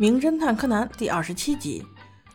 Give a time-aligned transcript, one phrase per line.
[0.00, 1.84] 名侦探柯南第二十七集：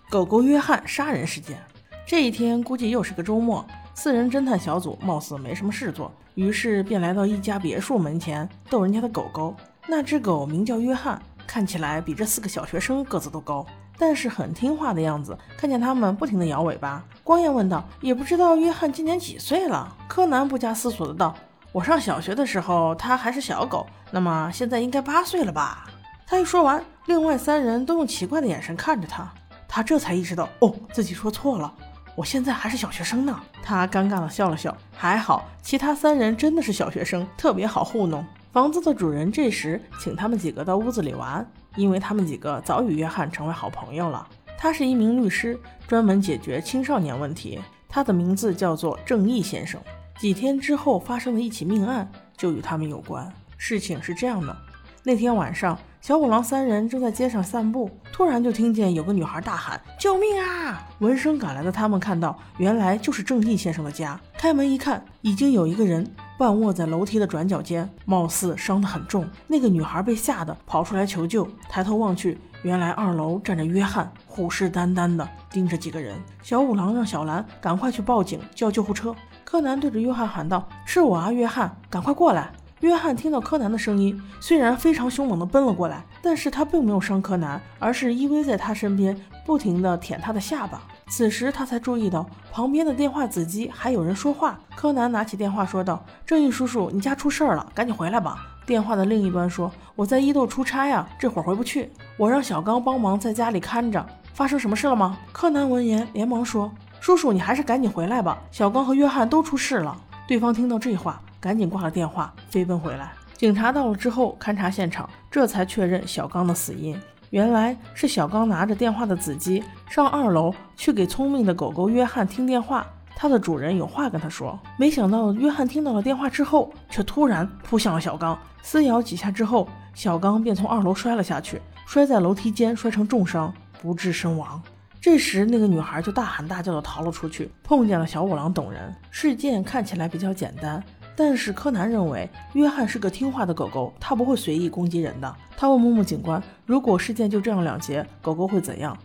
[0.10, 1.58] 狗狗约翰杀人事件。
[2.06, 9.56] 这一天估计又是个周末，四人侦探小组貌似没什么事做，于是便来到一家别墅门前逗人家的狗狗。
[9.88, 13.66] 那只狗名叫约翰，看起来比这四个小学生个子都高，
[13.98, 15.38] 但是很听话的样子。
[15.56, 21.34] 看见他们不停地摇尾巴，光彦问道：“也不知道约翰今年几岁了？”柯南不假思索的道
[21.72, 25.86] ：“我上小学的时候，他还是小狗，那么现在应该八岁了吧？”
[26.26, 29.32] 他一说完，另外三人都用奇怪的眼神看着他。
[29.68, 31.74] 他这才意识到，哦，自己说错了，
[32.16, 33.40] 我现在还是小学生呢。
[33.64, 38.24] 他尴尬的笑了笑，还好其他三人真的是小学生，特别好糊弄。
[38.52, 41.46] 房子的主人这时请他们几个到屋子里玩，
[41.76, 44.28] 因为他们几个早与约翰成为好朋友了。
[44.58, 47.60] 他是一名律师，专门解决青少年问题。
[47.90, 49.82] 他的名字叫做正义先生。
[50.20, 53.32] 几天之后发生的一起命案就与他们有关。
[53.58, 54.56] 事情是这样的，
[55.04, 55.78] 那天晚上。
[56.04, 64.20] 小五郎三人正在街上散步，突然就听见有个女孩大喊：“救命啊！”闻声赶来的他们看到，原来就是正义先生的家。
[64.38, 66.06] 开门一看，已经有一个人
[66.38, 69.26] 半卧在楼梯的转角间，貌似伤得很重。
[69.48, 76.18] 那个女孩被吓得跑出来求救，抬头望去，原来二楼站着约翰，虎视眈眈地盯着几个人。
[76.42, 79.16] 小五郎让小兰赶快去报警，叫救护车。
[79.46, 82.52] 柯南对着约翰喊道：“是我啊，约翰，赶快过来！”
[82.84, 90.82] 约翰听到柯南的声音，虽然非常凶猛地奔了过来，但是他并没有伤柯南，而是依偎在他身边，不停地舔他的下巴。
[91.08, 94.60] 此时他才注意到旁边的电话子机还有人说话。
[94.76, 101.90] 柯南拿起电话说道：“正义叔叔，你家出事儿了，赶紧回来吧。”电话的另一端说：“我在伊豆出差啊，这会儿回不去。
[102.18, 104.06] 我让小刚帮忙在家里看着。
[104.34, 109.96] 发生什么事了吗？”柯南闻言连忙说：“叔叔，你还是赶紧回来吧，小刚和约翰都出事了。”
[110.28, 111.22] 对方听到这话。
[111.44, 113.12] 赶紧挂了电话，飞奔回来。
[113.36, 116.98] 警察到了之后勘察现场，这才确认小刚的死因。
[117.32, 124.58] 原来是小刚拿着电话的子机上二楼去给聪明的狗狗约翰听电话，他的主人有话跟他说。
[124.78, 134.62] 没想到约翰听到了电话之后，却突然扑向了小刚，撕咬几下之后，小刚便从二楼摔了下去，摔在楼梯间，摔成重伤，不治身亡。
[135.02, 138.96] 这时，那个女孩就大喊大叫的逃了出去，碰见了小五郎等人。
[139.12, 140.82] 事件看起来比较简单。
[141.16, 145.36] 但是柯南认为约翰是个听话的狗狗，他不会随意攻击人的。
[145.56, 148.98] 他问木木警官：“如果事件就这样了结，狗狗会怎样？”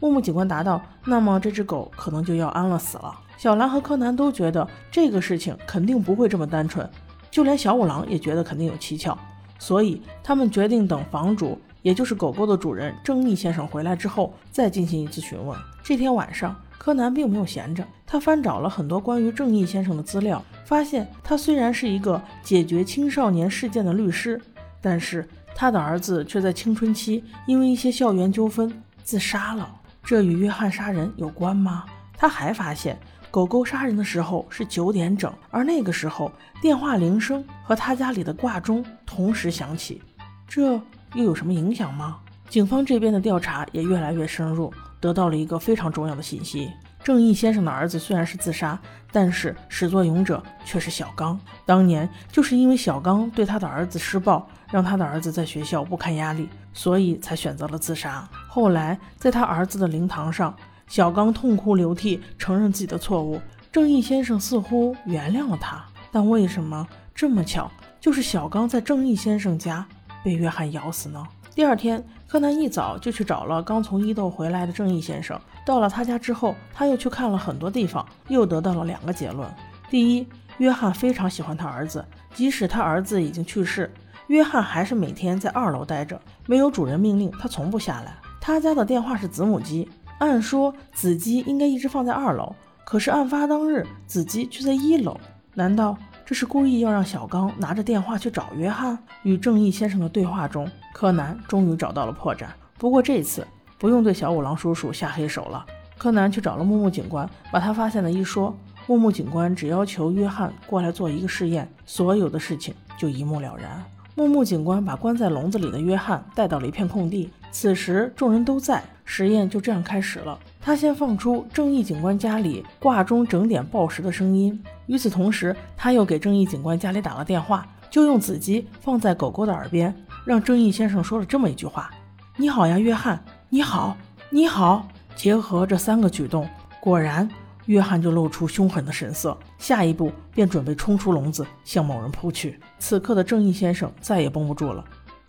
[0.00, 6.88] 木木警官答道：“那么这只狗可能就要安乐死了。”小兰和柯南都觉得这个事情肯定不会这么单纯，
[7.30, 9.16] 就连小五郎也觉得肯定有蹊跷，
[9.58, 15.58] 所以他们决定等房主，也就是狗狗的主人正义先生回来之后再进行一次询问。
[15.82, 20.42] 这天晚上，柯南并没有闲着，他翻找了很多关于正义先生的资料。
[20.64, 24.40] 发现他虽然是一个解决青少年事件的律师，
[24.80, 28.72] 但是他的儿子却在青春期因为一些校园纠纷
[29.02, 29.68] 自杀了。
[30.04, 31.84] 这与约翰杀人有关吗？
[32.16, 32.96] 他还发现
[33.30, 36.30] 狗狗杀人的时候是九点整，而那个时候
[36.62, 40.00] 电话铃声和他家里的挂钟同时响起，
[40.46, 40.80] 这
[41.14, 42.18] 又有什么影响吗？
[42.48, 44.72] 警方这边的调查也越来越深入，
[45.06, 46.72] 得到了一个非常重要的信息。
[47.04, 48.76] 正义先生的儿子虽然是自杀，
[49.12, 51.38] 但是始作俑者却是小刚。
[51.64, 58.28] 当年就是因为小刚对他的儿子施暴，让他的儿子在学校不堪压力，所以才选择了自杀。
[58.48, 60.52] 后来在他儿子的灵堂上，
[60.88, 63.40] 小刚痛哭流涕，承认自己的错误。
[63.70, 66.84] 正义先生似乎原谅了他，但为什么
[67.14, 69.86] 这么巧，就是小刚在正义先生家
[70.24, 71.24] 被约翰咬死呢？
[71.56, 75.40] 第二天，柯南一早就去找了刚从伊豆回来的正义先生。
[75.64, 79.48] 到了他家之后，他又去看了很多地方，又得到了两个结论：
[79.88, 80.28] 第一，
[80.58, 83.90] 约翰非常喜欢他儿子，即使他儿子已经去世，
[84.26, 88.14] 约翰还是每天在二楼待着，没有主人命令，他从不下来。
[88.38, 95.18] 他家的电话是子母机，按说子机应该一直放在二楼，可是案发当日子机却在一楼，
[95.54, 95.96] 难道？
[96.26, 98.98] 这是故意要让小刚拿着电话去找约翰。
[99.22, 102.46] 与正义先生的对话中，柯南终于找到了破绽。
[102.76, 103.46] 不过这次
[103.78, 105.64] 不用对小五郎叔叔下黑手了。
[105.96, 108.52] 柯南去找了木木警官，把他发现的一说。
[108.88, 113.84] 木木警官只要求约翰过来做一个试验，所有的事情就一目了然。
[114.16, 120.36] 木木警官把关在笼子里的约翰带到了一片空地，此时众人都在，实验就这样开始了。
[120.66, 124.60] 他先放出正义警官家里挂钟整点报时的声音。
[124.86, 131.88] 与此同时，他又给正义警官家里打了电话，就用子机放在狗狗的耳边，让正义先生说了这么一句话
[132.36, 133.96] ：“你好呀，约翰，你好，
[134.28, 136.48] 你好。”结合这三个举动，
[136.80, 137.30] 果然，
[137.66, 142.58] 约翰就露出凶狠的神色，下一步便准备冲出笼子，向某人扑去。
[142.80, 144.84] 此刻的正义先生再也绷不住了，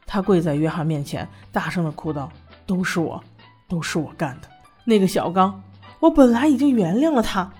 [0.07, 2.27] 他跪在约翰面前，大声地哭道
[2.65, 3.23] ：“都是我，
[3.67, 4.47] 都是我干的。
[4.89, 5.61] 那个小刚，
[5.99, 7.51] 我本来已经原谅了他，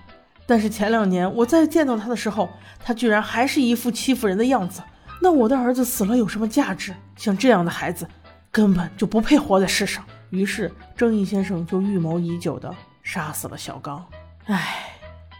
[0.45, 2.47] 但是前两年我再见到他的时候，
[2.79, 4.81] 他居然还是一副欺负人的样子。
[5.21, 6.94] 那我的儿子死了有什么价值？
[7.18, 8.07] 像这样的孩子，
[8.50, 10.06] 根本就不配活在世上。
[10.29, 14.06] 于是，正义先生就预谋已久的杀死了小刚。
[14.45, 14.85] 唉，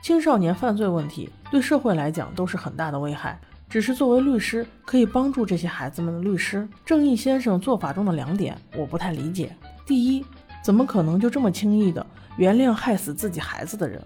[0.04, 3.40] 青少年犯罪问题对社会来讲都是很大的危害。
[3.70, 9.56] 只是作为律师，可以帮助这些孩子们的律师，正义先生做法中的两点，我不太理解。
[9.86, 10.26] 第一，
[10.64, 12.06] 怎么可能就这么轻易的
[12.38, 14.02] 原谅害死自己孩子的人？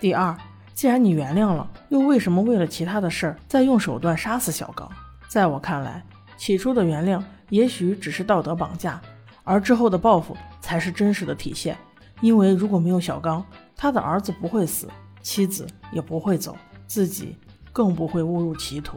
[0.00, 0.36] 第二，
[0.74, 4.90] 既然你原谅了，又为什么为了其他的事儿再用手段杀死小刚？
[5.28, 6.04] 在我看来，
[6.36, 9.00] 起初的原谅也许只是道德绑架，
[9.42, 11.76] 而之后的报复才是真实的体现。
[12.20, 13.44] 因为如果没有小刚，
[13.76, 14.88] 他的儿子不会死，
[15.22, 16.56] 妻子也不会走，
[16.86, 17.36] 自己。
[17.74, 18.96] 更不会误入歧途。